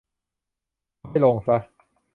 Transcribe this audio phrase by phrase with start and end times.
[0.99, 1.57] ก็ให้ลงซะ